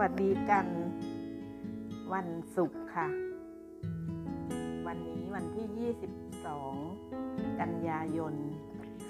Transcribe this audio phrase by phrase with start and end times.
[0.00, 0.66] วัสดีกัน
[2.12, 3.08] วันศุกร์ค่ะ
[4.86, 8.34] วันนี้วันที่ 22 กันยายน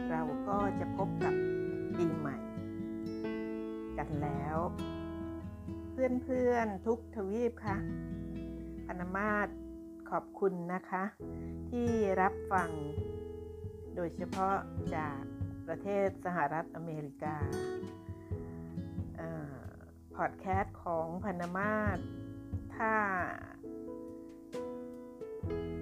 [0.09, 1.35] เราก็จะพบกับ
[1.97, 2.37] ปีใหม่
[3.97, 4.57] กันแล้ว
[5.91, 7.77] เพื่อนๆทุกทวีปคะ
[8.85, 9.47] พนมาศ
[10.09, 11.03] ขอบคุณนะคะ
[11.69, 11.89] ที่
[12.21, 12.69] รับฟัง
[13.95, 14.55] โดยเฉพาะ
[14.95, 15.21] จาก
[15.67, 17.37] ประเทศสหรัฐอเมริกา
[20.15, 21.97] พอดแคสต์ของพนมาศ
[22.75, 22.93] ถ้า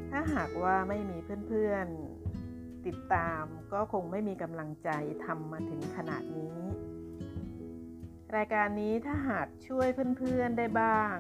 [0.10, 1.18] ถ้าหากว่าไม่มี
[1.48, 2.31] เพื่อนๆ
[2.88, 3.44] ติดตาม
[3.74, 4.90] ก็คงไม่มีกำลังใจ
[5.26, 6.60] ทำมาถึงขนาดนี้
[8.36, 11.16] รายการนี้ถ้าหากช่วยเพื่อนๆได้บ้าง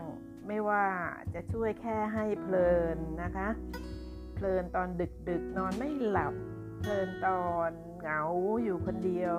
[0.47, 0.85] ไม่ว่า
[1.33, 3.47] จะช่วยแค่ให้เพลินนะคะ
[4.33, 4.87] เพลินตอน
[5.29, 6.33] ดึกๆ นอนไม่หลับ
[6.79, 8.21] เพลินตอนเหงา
[8.63, 9.37] อยู่คนเดียว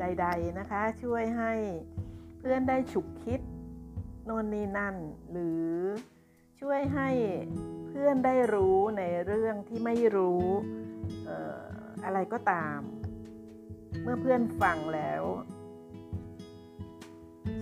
[0.00, 1.52] ใด ๆนะคะ ช่วยให้
[2.38, 3.40] เพื่อนได้ฉุกคิด
[4.24, 4.96] โน่นนี่นั่น
[5.30, 5.68] หรือ
[6.60, 7.10] ช่วยให้
[7.86, 10.44] เพื่อนได้รู้ในเรื่องที่ไม่รู้
[11.28, 11.60] ออ
[12.04, 12.80] อะไรก็ตาม
[14.02, 15.22] เมื่อเพื่อนฟังแล้ว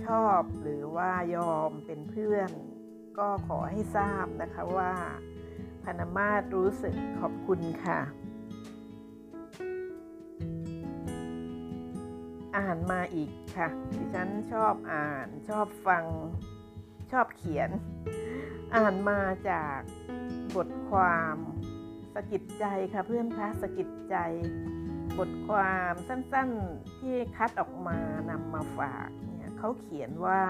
[0.07, 2.51] ชอบหรือว่ายอมเป็นเพื่อน
[3.19, 4.93] ก็ขอให้ทราบนะคะว่า
[5.85, 8.01] พนมาศรู้สึกขอบคุณค่ะ
[12.57, 16.05] อ่านมาอีกค่ะ ดิฉันชอบอ่านชอบฟัง
[17.13, 17.71] ชอบเขียน
[18.77, 19.79] อ่านมาจาก
[20.57, 21.37] บทความ
[22.15, 24.17] สกิดใจค่ะเพื่อนคะสกิดใจ
[25.19, 27.99] บทความสั้นๆที่คัดออกมา
[28.31, 30.43] นำมาฝากเนี่ยเขาเขียนว่า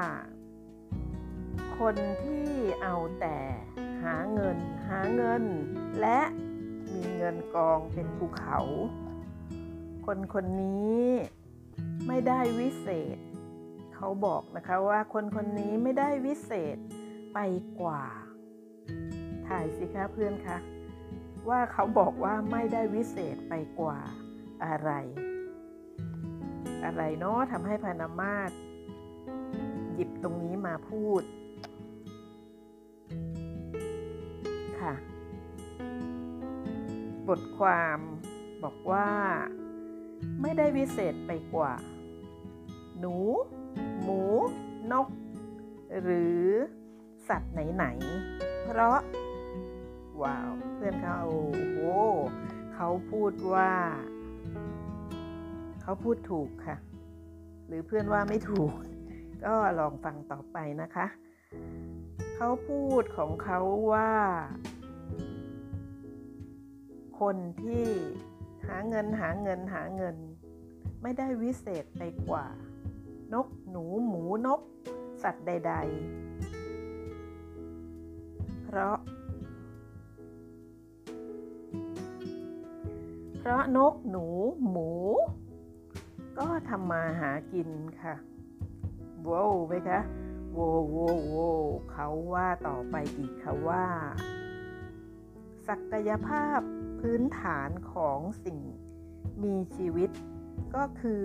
[1.79, 2.49] คนที่
[2.83, 3.39] เอาแต่
[4.03, 5.43] หาเงิน หาเงิน
[6.01, 6.21] และ
[6.95, 8.59] มีเงินกองเป็นภูเขา
[10.07, 11.05] คนคนนี้
[12.07, 13.19] ไม่ได้วิเศษ
[13.95, 16.79] เขาบอกนะคะว่าคนคนนี้ไม่ได้วิเศษ
[17.39, 17.49] ไป
[17.83, 18.05] กว่า
[19.49, 20.59] ถ่ายสิคะเพื่อนคะ
[21.49, 23.99] ว่าเขาบอกว่าไม่ได้วิเศษไปกว่า
[24.65, 24.91] อะไร
[26.85, 28.51] อะไรเนาะทำให้พานามาศ
[29.95, 31.23] หยิบตรงนี้มาพูด
[34.81, 34.95] ค่ะ
[37.29, 37.99] บทความ
[38.65, 39.11] บอกว่า
[40.43, 41.73] ไม่ได้วิเศษไปกว่า
[42.99, 43.17] หนู
[44.03, 44.23] หมู
[44.93, 45.09] นก
[46.03, 46.43] หรือ
[47.29, 48.99] สัตว์ไหนๆ เพราะ
[50.23, 51.21] ว้าว เพื่อนเขา
[51.55, 51.81] โอ้โห
[52.75, 53.73] เขาพูดว่า
[55.83, 56.77] เขาพูดถูกค่ะ
[57.67, 58.73] หรือเพื่อนว่าไม่ถูก
[59.45, 61.07] ก็ลองฟังต่อไปนะคะ
[62.37, 63.61] เขาพูดของเขา
[63.93, 64.13] ว่า
[67.21, 67.87] คนที่
[68.67, 70.17] หาเงินหาเงินหาเงิน
[71.03, 72.47] ไม่ได้วิเศษไปกว่า
[73.33, 74.61] นกหนูหมูนก
[75.23, 75.75] สัตว์ใด
[76.15, 76.46] ๆ
[78.79, 78.99] ราะ
[83.39, 84.27] เพราะนกหนู
[84.69, 84.91] หมู
[86.39, 87.69] ก็ทำมาหากิน
[88.01, 88.15] ค่ะ
[89.31, 90.01] ว้าวไหมคะ
[90.53, 91.51] โว้โว้โว้
[91.91, 93.85] เขาว่าต่อไปอีกค่ะว่า
[95.69, 96.61] ศักยภาพ
[97.01, 98.59] พื้นฐานของสิ่ง
[99.43, 100.11] มีชีวิต
[100.75, 101.25] ก็คือ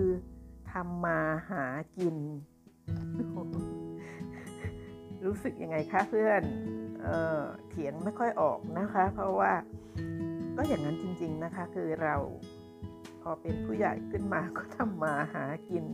[0.72, 1.20] ทำมา
[1.50, 1.64] หา
[1.96, 2.16] กิน
[5.24, 6.42] รู้สึกยังไงคะเพื่อน
[7.04, 7.08] เอ
[7.38, 9.52] อเถียงไม่ค่อยออกนะคะ เพราะว่า
[10.56, 12.16] ก็อย่างนั้นจริง ๆนะคะ คือเรา
[13.22, 15.84] พอเป็นผู้ใหญ่ขึ้นมาก็ทำมาหากิน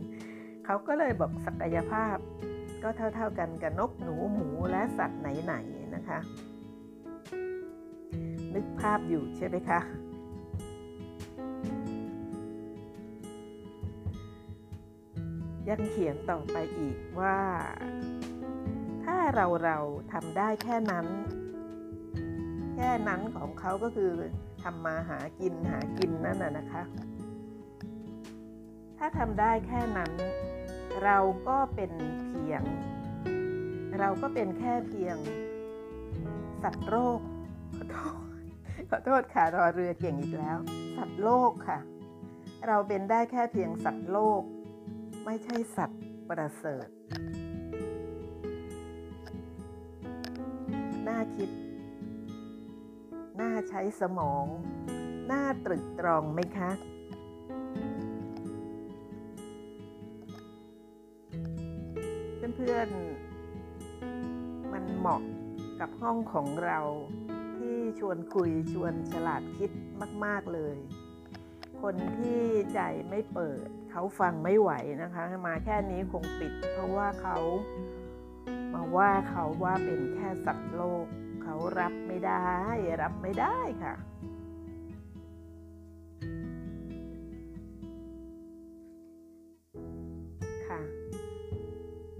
[0.65, 2.17] เขาก็เลยบอกศักยภาพ
[2.83, 6.19] ก็เท่าๆกันกับนกหนูหมูและสัตว์ไหนๆนะคะ
[8.53, 9.79] นึกภาพอยู่ใช่ไหมคะ
[15.69, 17.37] ยังเขียนต่อไปอีกว่า
[19.35, 19.77] เราเรา
[20.13, 21.05] ทำได้แค่นั้น
[22.75, 24.11] แค่นั้นของเขาก็คือ
[24.63, 26.83] ทำมาหากินหากินนั่นน่ะนะคะ
[28.97, 30.11] ถ้าทำได้แค่นั้น
[31.03, 31.17] เรา
[31.47, 31.91] ก็เป็น
[32.27, 32.63] เพียง
[33.99, 35.17] เราก็เป็นแค่เพียง
[36.63, 37.19] สัตว์โลก
[37.77, 38.43] ขอโทษ
[38.89, 40.57] ขอโทษค่ะรอเรือเก่งอีกแล้ว
[40.97, 41.79] สัตว์โลกค่ะ
[42.67, 44.41] เราเป็นได้แค่เพียงสัตว์โลก
[45.25, 46.87] ไม่ใช่สัตว์ประเสริฐ
[53.69, 54.45] ใช้สมอง
[55.31, 56.71] น่าตรึกตรองไหมคะ
[62.55, 65.21] เพื่อนๆ มันเหมาะ
[65.79, 66.79] กับห้องของเรา
[67.57, 69.71] ที่ชวนคุยชวนฉลาดคิด
[70.25, 70.75] มาก ๆ เลย
[71.81, 72.41] คนที่
[72.73, 72.79] ใจ
[73.09, 74.71] ไม่เปิด เขาฟังไม่ไหว
[75.03, 77.37] นะคะ มาแค่นี้คงปิด เพราะว่าเขา
[78.73, 81.05] มาว่าเขาว่าเป็นแค่สัตว์โลก
[81.51, 82.47] เขารับไม่ได้
[83.01, 83.93] รับไม่ได้ค่ะ
[90.67, 90.81] ค่ะ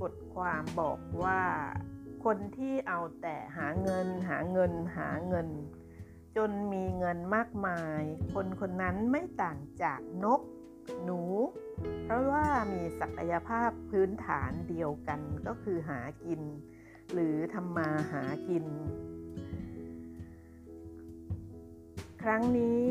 [0.01, 1.41] บทความบอกว่า
[2.25, 5.47] คนที่เอาแต่หาเงิน หาเงิน หาเงิน
[6.37, 8.01] จนมีเงินมากมาย
[8.33, 10.41] คนคนนั้นไม่ต่างจากนก
[11.03, 11.21] หนู
[12.03, 16.41] เพราะว่ามีศักยภาพพื้นฐานเดียวกันก็คือหากิน
[17.13, 18.65] หรือทำมาหากิน
[22.25, 22.87] ครั้งนี้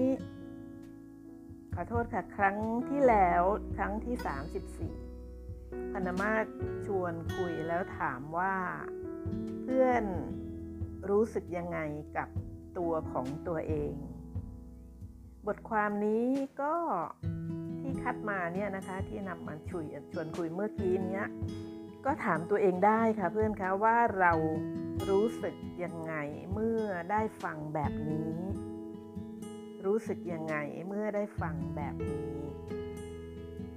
[1.75, 2.56] ขอโทษค่ะ ครั้ง
[2.88, 3.42] ที่แล้ว
[3.76, 4.16] ครั้งที่
[5.25, 6.46] 34พนมาศ
[6.86, 8.54] ชวนคุยแล้วถามว่า
[9.62, 10.04] เพื่อน
[11.10, 11.78] รู้สึกยังไง
[12.16, 12.28] กับ
[12.78, 13.94] ตัวของตัวเอง
[15.46, 16.26] บทความนี้
[16.62, 16.74] ก็
[17.81, 21.22] ที่คัดมาเนี่ยนะคะ ที่นำมาชุยชวนคุยเมื่อกี้นี้
[22.04, 24.32] ก็ถามตัวเองได้ค่ะเพื่อนคะว่าเรา
[25.10, 25.54] รู้สึก
[25.84, 26.14] ยังไง
[26.52, 28.47] เมื่อได้ฟังแบบนี้
[29.86, 32.38] รู้สึกยังไงเมื่อได้ฟังแบบนี้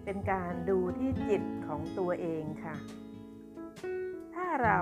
[0.04, 2.76] เป็นการดูที่จิตของตัวเองค่ะ
[4.34, 4.80] ถ้าเรา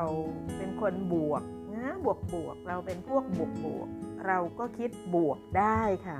[0.57, 1.43] เป็นคนบวก
[1.75, 3.87] นะบวกบวกเราเป็นพวกบวกบวก
[4.27, 6.19] เราก็คิดบวกได้ค่ะ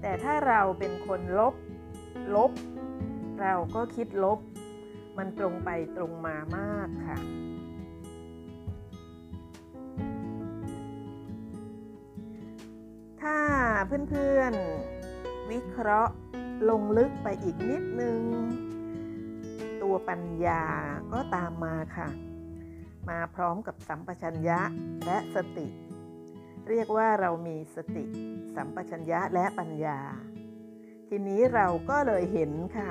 [0.00, 1.54] แต่ถ้าเราเป็นคนลบ
[2.36, 2.52] ลบ
[3.42, 4.38] เราก็คิดลบ
[5.18, 7.18] มันตรงไปตรงมามากค่ะ
[13.88, 16.14] เพื่อนๆ วิเคราะห์
[16.70, 18.20] ลงลึกไปอีกนิดนึง
[19.82, 20.62] ตัวปัญญา
[21.12, 22.08] ก็ตามมาค่ะ
[23.08, 24.60] มาพร้อมกับสัมปชัญญะ
[25.06, 25.66] และสติ
[26.68, 28.04] เรียกว่าเรามีสติ
[28.56, 29.98] สัมปชัญญะและปัญญา
[31.08, 32.90] ทีนี้เราก็เลยเห็นค่ะ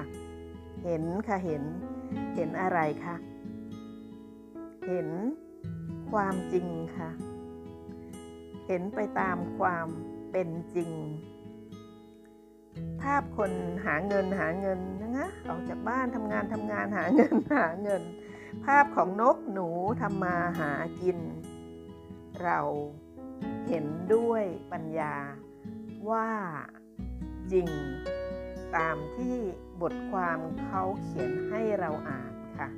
[0.84, 1.64] เห็นค่ะเห็น
[2.36, 3.16] เห็นอะไรคะ
[4.88, 5.10] เห็น
[6.12, 6.68] ความจริง
[6.98, 7.10] ค่ะ
[8.68, 9.88] เห็นไปตามความ
[10.34, 10.92] เป็นจริง
[13.02, 13.52] ภาพคน
[13.86, 14.80] หาเงินหาเงิน
[15.18, 18.04] นะออกจากบ้านทำงานทำงานหาเงินหาเงิน
[18.66, 19.68] ภาพของนกหนู
[20.02, 20.72] ทำมาหา
[21.02, 21.20] กิน
[22.42, 22.60] เรา
[23.68, 25.16] เห็นด้วยปัญญา
[26.10, 26.30] ว่า
[27.52, 27.68] จริง
[28.76, 29.38] ตามที่
[29.82, 32.70] บทความเขาเขียนให้เราอ่านค่ะ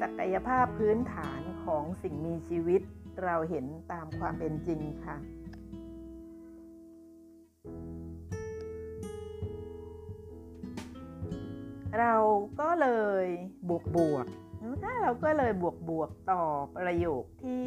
[0.00, 2.82] ศักยภาพพื้นฐานของสิ่งมีชีวิต
[3.24, 5.16] เราเห็นตามความเป็นจริงค่ะ
[11.98, 12.14] เรา
[12.60, 12.88] ก็เล
[13.24, 13.26] ย
[13.68, 14.26] บวกบวก
[14.82, 16.44] ถ้าเราก็เลยบวกบวกต่อ
[16.76, 17.66] ประโยคที่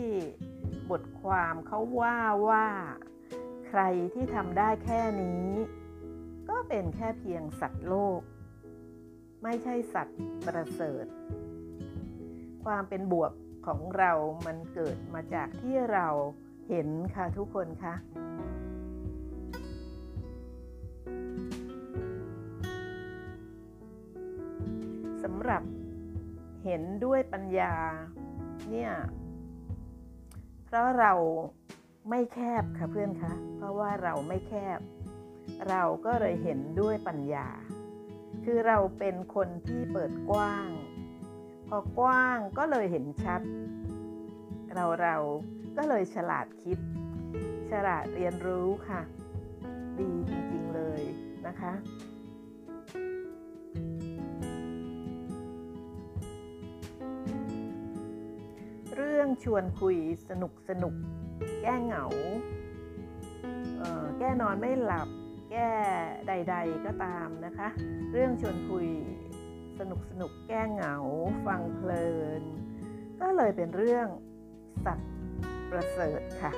[0.90, 2.68] บทความเขาว่าว่า
[3.68, 3.82] ใคร
[4.14, 5.48] ที่ทำได้แค่นี้
[6.50, 8.22] ก็เป็นแค่เพียงสัตว์โลก
[9.44, 11.06] ไม่ใช่สัตว์ประเสริฐ
[12.66, 13.32] ความเป็นบวก
[13.68, 14.12] ของเรา
[14.46, 16.08] มันเกิดมาจากที่เรา
[16.70, 17.96] เห็นค่ะทุกคนคะ
[26.64, 27.74] เห็นด้วยปัญญา
[28.70, 28.92] เนี่ย
[30.66, 31.14] เพราะเรา
[32.10, 34.80] ไม่แคบค่ะเพื่อนคะเพราะว่าเราไม่แคบ
[35.70, 37.48] เราก็เลยเห็นด้วยปัญญา
[38.46, 40.70] คือเราเป็นคนที่เปิดกว้าง
[41.68, 43.42] พอกว้างก็เลยเห็นชัด
[44.74, 45.16] เราเรา
[45.78, 46.78] ก็เลยฉลาดคิด
[47.72, 49.02] ฉลาดเรียนรู้ค่ะ
[50.00, 51.04] ดีจริงๆเลย
[51.48, 51.74] นะคะ
[58.96, 59.98] เรื่องชวนคุย
[60.30, 60.94] สนุกสนุก
[61.62, 62.06] แก้เหงา
[64.20, 65.08] แก้นอนไม่หลับ
[65.52, 65.72] แก้
[66.28, 67.68] ใด ๆ ก็ตามนะคะ
[68.12, 68.88] เรื่องชวนคุย
[69.80, 70.96] สนุกสนุกแก้เหงา
[71.48, 72.08] ฟังเพลิ
[72.42, 72.44] น
[73.22, 74.08] ก็เลยเป็นเรื่อง
[74.86, 75.12] สัตว์
[75.72, 76.52] ประเสริฐค่ะ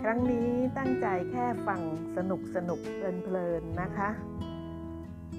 [0.00, 1.80] ครั้งนี้ตั้งใจแค่ฟัง
[2.16, 4.10] สนุกสนุกเพลินๆนะคะ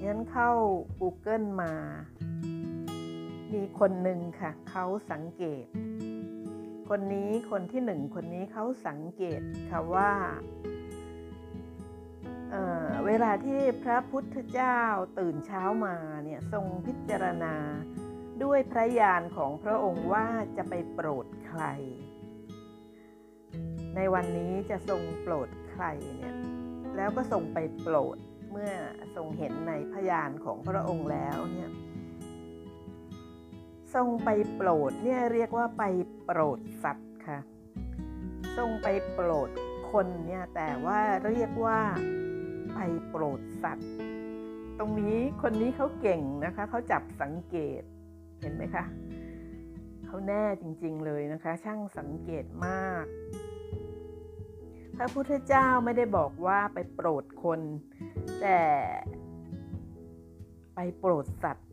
[0.04, 0.52] ยันเข้า
[1.00, 1.74] Google มา
[3.54, 5.66] มีคนหนึ่งค่ะเขาสังเกต
[6.90, 10.12] คนนี้คนที่หนึ่งคนนี้เขาสังเกตค่ะว่า
[12.52, 14.80] เเวลาที่พระพุทธเจ้า
[15.20, 17.56] ตื่นเช้ามาเนี่ยทรงพิจารณา
[18.44, 20.26] ด้วยพระญาณของพระองค์ว่า
[20.58, 21.64] จะไปโปรดใคร
[23.96, 25.86] ในวันนี้จะทรงโปรดใคร
[26.18, 26.36] เนี่ย
[26.96, 28.18] แล้วก็ทรงไปโปรด
[28.52, 28.74] เมื่อ
[29.16, 31.72] ทรงเห็นในพยานของพระองค์แล้วเนี่ย
[33.96, 35.84] ทรงไปโปรดเนี่ยเรียกว่าไป
[36.24, 37.40] โปรดสัตว์ค่ะ
[38.58, 39.50] ทรงไปโปรด
[39.92, 41.80] คนเนี่ยแต่ว่าเรียกว่า
[42.74, 42.80] ไป
[43.10, 43.90] โปรดสัตว์
[44.80, 47.82] ตรงนี้คนนี้เขาเก่งนะคะเขาจับสังเกต
[48.42, 48.86] เห็นไหมคะ
[50.06, 53.06] เขาแน่จริงๆเลยนะคะ ช่างสังเกตมาก
[54.98, 57.60] พระพุทธเจ้าไม่ได้บอกว่าไปโปรดคน
[58.42, 58.62] แต่
[60.76, 61.71] ไปโปรดสัตว์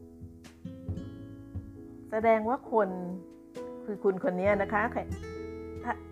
[2.10, 2.88] แสดงว่าคน
[3.84, 4.82] คือคุณคนนี้นะคะ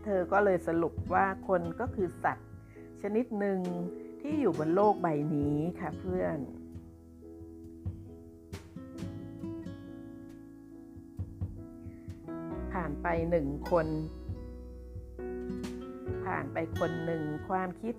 [0.04, 2.48] เธอก็เลยสรุปว่าคนก็คือสัตว์
[3.02, 3.58] ชนิดหนึ่ง
[4.20, 6.38] ที่อยู่บนโลกใบนี้ค่ะเพื่อน
[12.72, 13.86] ผ่านไปหนึ่งคน
[16.24, 17.94] ผ่านไปคนหนึ่งความคิด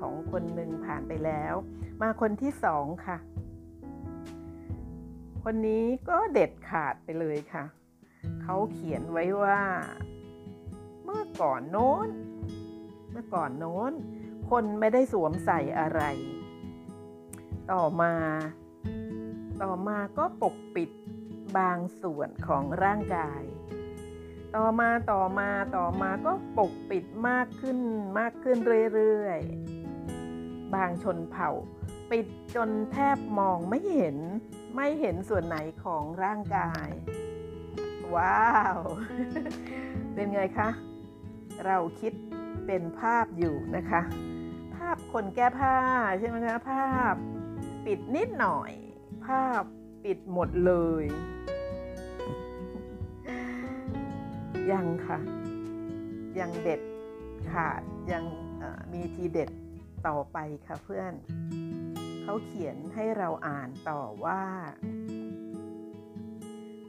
[0.00, 1.54] ของคนหนึ่งผ่านไปแล้ว
[2.00, 3.16] มาคนที่สองค่ะ
[5.44, 7.64] คนนี้ก็เด็ดขาดไปเลยค่ะ
[8.42, 9.62] เขาเขียนไว้ว่า
[11.04, 12.08] เมื่อก่อนโน้น
[13.10, 13.92] เมื่อก่อนโน้น
[14.50, 16.02] คนไม่ได้สวมใส่อะไร
[17.72, 18.14] ต่อมา
[19.62, 20.90] ต่อมาก็ปกปิด
[21.58, 23.42] บางส่วนของร่างกาย
[24.56, 27.78] ต่อมาต่อมาต่อมาก็ปกปิดมากขึ้น
[28.18, 28.58] มากขึ้น
[28.94, 31.50] เรื่อยๆ บางชนเผ่า
[32.10, 34.16] ปิดจนแทบมองไม่เห็น
[34.76, 36.88] ไม่เห็นส่วนไหนของร่างกาย
[38.14, 38.78] ว้าว
[40.14, 40.68] เป็นไงคะ
[41.66, 42.12] เราคิด
[42.66, 44.02] เป็นภาพอยู่นะคะ
[44.74, 45.76] ภาพคนแก้ผ้า
[46.18, 47.14] ใช่ไหมคะภาพ
[47.86, 48.72] ปิดนิดหน่อย
[49.26, 49.62] ภาพ
[50.04, 50.72] ปิดหมดเล
[51.02, 51.04] ย
[54.72, 55.18] ยังค่ะ
[56.38, 56.80] ยังเด็ด
[57.50, 58.24] ขาดยัง
[58.92, 59.50] มีทีเด็ด
[60.06, 61.12] ต่อไปค่ะเพื่อน
[62.22, 64.44] เขาเขียนให้เราอ่านต่อว่า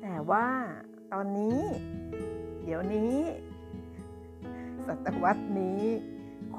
[0.01, 0.47] แต่ว่า
[1.11, 1.59] ตอนนี้
[2.63, 3.15] เดี๋ยวนี้
[4.87, 5.83] ศตวรรษนี้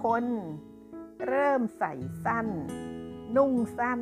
[0.02, 0.24] คน
[1.26, 1.92] เริ่มใส่
[2.24, 2.46] สั้น
[3.36, 4.00] นุ่งสั้น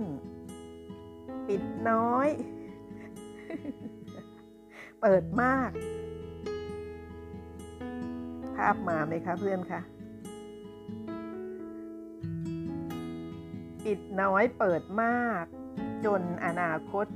[1.46, 2.28] ปิดน้อย
[5.00, 5.70] เปิดมาก
[8.56, 9.80] ภาพมาไหมคะเพื่อนคะ
[13.84, 15.44] ปิดน้อยเปิดมาก
[16.04, 17.06] จนอนาคต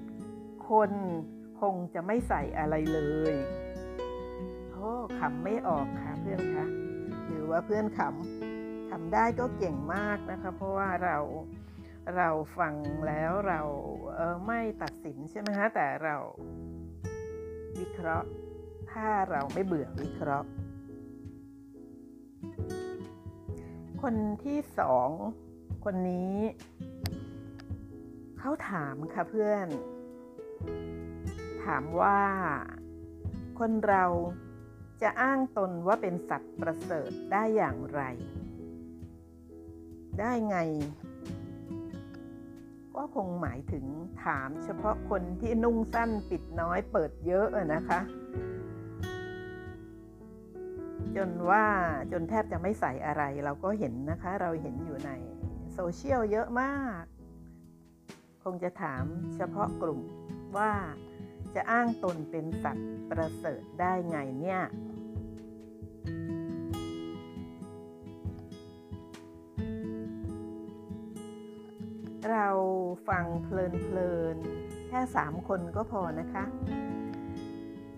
[0.68, 0.90] คน
[1.60, 3.00] คงจะไม่ใส่อะไรเล
[3.32, 3.34] ย
[4.70, 6.66] โอ้ขำไม่ออกค่ะเพื่อนคะ
[7.26, 11.18] หรือว่าเพื่อนขำทำได้ก็เก่งมากนะคะ เพราะว่าเรา
[12.16, 12.74] เราฟัง
[13.06, 13.60] แล้วเรา
[14.14, 16.16] เออไม่ตัดสินใช่ไหมคะแต่เรา
[17.78, 18.28] วิเคราะห์
[18.92, 20.48] ถ้าเราไม่เบื่อวิเคราะห์
[24.02, 25.10] คนที่สอง
[25.84, 26.36] คนนี้
[28.38, 29.68] เขาถามค่ะเพื่อน
[31.64, 32.20] ถามว่า
[33.58, 34.04] คนเรา
[35.02, 38.02] จะอ้างตนว่าเป็นสัตว์ประเสริฐได้อย่างไร
[40.20, 40.58] ได้ไง
[42.96, 43.84] ก็คงหมายถึง
[44.24, 48.00] ถามเฉพาะคนที่นุ่งสั้นปิดน้อยเปิดเยอะนะคะ
[51.16, 51.64] จนว่า
[52.12, 55.10] จนแทบจะไม่ใส่อะไรเราก็เห็นนะคะ เราเห็นอยู่ใน
[55.74, 57.02] โซเชียลเยอะมาก
[58.44, 59.04] คงจะถาม
[59.36, 60.00] เฉพาะกลุ่ม
[60.56, 60.72] ว่า
[61.54, 64.62] จะอ้างตนเป็นสัตว์ประเสริฐได้ไงเนี่ย
[72.32, 72.48] เรา
[73.08, 73.48] ฟังเพ
[73.96, 76.44] ลินๆแค่สามคนก็พอนะคะ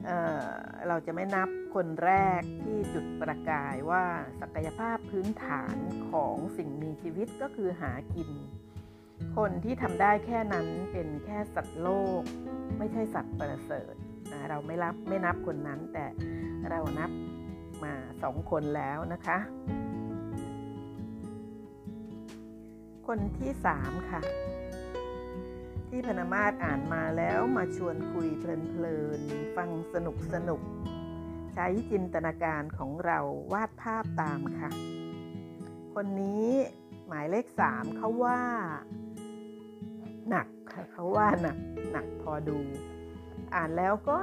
[0.04, 1.48] เเราจะไม่นับ
[1.82, 4.04] คนแรกที่จุดประกายว่า
[4.40, 5.76] ศักยภาพพื้นฐาน
[6.10, 8.30] ของสิ่งมีชีวิตก็คือหากิน
[9.36, 11.90] คนที่ทำได้แค่นั้นเป็นแค่สัตว์โล
[12.20, 12.22] ก
[12.78, 13.94] ไม่ใช่สัตว์ประเสริฐ
[14.32, 16.06] นะเราไม่รับไม่นับคนนั้น แต่
[16.70, 17.10] เรานับ
[17.84, 19.38] มาสองคนแล้วนะคะ
[23.06, 24.22] คนที่สามค่ะ
[25.88, 30.62] ที่พนมาศอ่านมาแล้วมาชวนคุยเพลินๆ ฟังสนุกสนุก
[31.58, 33.18] ใช้จินตนาการของเรา
[33.52, 34.70] วาดภาพตามค่ะ
[35.94, 36.48] คนนี้
[37.06, 38.40] หมายเลขสามเขาว่า
[40.28, 41.58] หนักค่ะเขาว่าหนัก
[41.92, 42.58] หนักพอดู
[43.54, 44.16] อ่านแล้วก็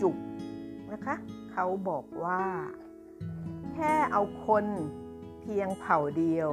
[0.00, 1.16] จุกๆนะคะ
[1.52, 2.42] เขาบอกว่า
[3.74, 4.66] แค่เอาคน
[5.40, 6.50] เพียงเผ่าเดียว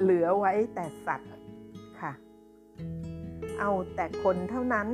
[0.00, 1.32] เหลือไว้แต่สัตว์
[2.00, 2.12] ค่ะ
[3.60, 4.88] เอาแต่คนเท่านั้น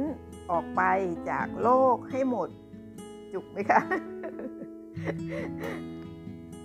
[0.51, 0.83] ออกไป
[1.31, 2.49] จากโลกให้หมด
[3.35, 3.81] จุกไหมคะ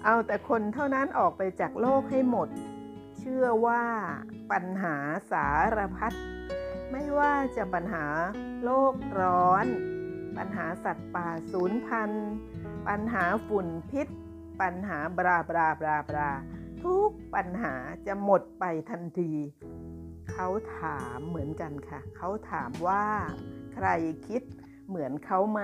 [0.03, 2.49] เอาแต่คนเท่านั้นออกไปจากโลกให้หมด
[3.19, 3.83] เชื่อว่า
[4.51, 4.95] ปัญหา
[5.31, 5.47] สา
[5.77, 6.13] รพัด
[6.91, 8.05] ไม่ว่าจะปัญหา
[8.63, 9.65] โลกร้อน
[10.37, 12.29] ปัญหาสัตว์ป่าสูญพันธุ์
[12.87, 14.07] ปัญหาฝุ่นพิษ
[14.61, 16.31] ปัญหาบราบราบราบรา
[16.83, 17.75] ทุกปัญหา
[18.07, 19.31] จะหมดไปทันที
[20.31, 20.47] เขา
[20.77, 23.05] ถามเหมือนกันค่ะ เขาถามว่า
[23.73, 23.87] ใคร
[24.27, 24.41] คิด
[24.87, 25.61] เหมือนเขาไหม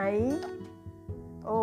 [1.45, 1.61] โอ้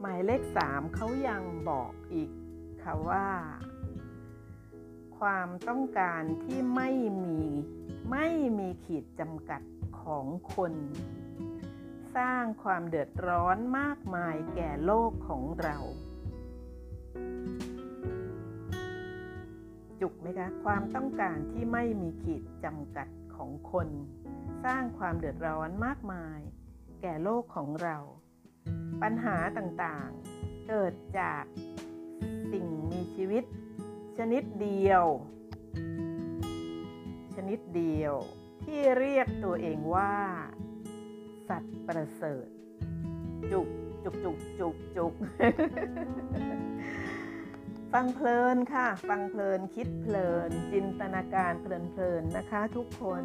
[0.00, 2.30] หมายเลขสามเขายังบอกอีก
[2.82, 3.28] ค่ะว่า
[5.18, 6.90] ความต้องการที่ไม่
[7.24, 7.40] มี
[8.10, 8.26] ไม่
[8.58, 9.62] มีขีดจำกัด
[10.00, 10.74] ของคน
[12.16, 15.76] สร้างความเดือดร้อนมากมายแก่โลกของเรา
[20.00, 23.08] จุกไหมคะ ความต้องการที่ไม่มีขีดจำกัด
[23.44, 23.88] ของคน
[24.64, 26.40] สร้างความเดือดร้อนมากมาย
[27.02, 27.96] แก่โลกของเรา
[29.02, 31.44] ปัญหาต่างๆ เกิดจาก
[32.52, 33.44] สิ่งมีชีวิต
[34.18, 35.04] ชนิดเดียว
[37.36, 38.14] ชนิดเดียว
[38.64, 40.14] ที่เรียกตัวเองว่า
[41.48, 42.46] สัตว์ประเสริฐ
[43.52, 43.68] จุก
[44.04, 45.12] จุกจุกจุกจุก
[47.98, 53.24] ฟังเพลินค่ะ ฟังเพลินคิดเพลิน จินตนาการเพลินเพลินนะคะทุกคน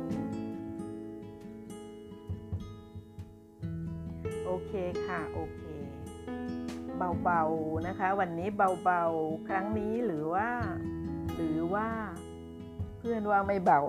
[4.46, 4.72] โอเค
[5.06, 5.62] ค่ะโอเค
[7.24, 8.48] เบาๆนะคะ วันนี้
[8.84, 10.50] เบาๆครั้งนี้หรือว่า
[11.36, 11.88] หรือว่า
[12.98, 13.82] เพื่อนว่าไม่เบา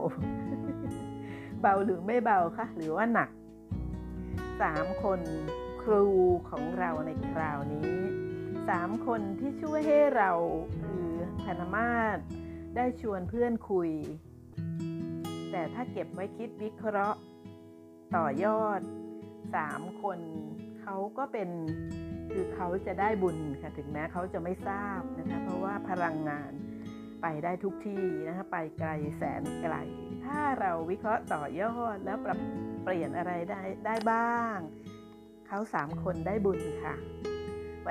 [1.62, 3.28] เบาหรือไม่เบาคะหรือว่าหนัก
[4.60, 5.20] สามคน
[5.82, 6.06] ครู
[6.48, 7.92] ของเราในคราวนี้
[8.68, 10.30] สามคนที่ช่วยให้เรา
[10.80, 11.08] คือ
[11.44, 12.18] ธนมาศ
[12.76, 13.90] ได้ชวนเพื่อนคุย
[15.50, 17.20] แต่ถ้าเก็บไว้คิดวิเคราะห์
[18.16, 18.80] ต่อยอด
[19.54, 20.18] สามคน
[20.80, 21.48] เขาก็เป็น
[22.32, 26.52] คือเขาจะได้บุญค่ะถึงแม้เขาจะไม่ทราบนะคะเพราะว่าพลังงาน
[27.22, 29.74] ไปได้ทุกที่นะคะไปไกลแสนไกล
[30.24, 32.38] ถ้าเราวิเคราะห์ต่อยอดแล้วปรับ
[32.82, 34.56] เปลี่ยนอะไรได้ได้บ้าง
[35.46, 36.96] เขาสามคนได้บุญค่ะ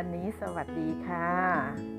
[0.01, 1.98] วันนี้สวัสดีค่ะ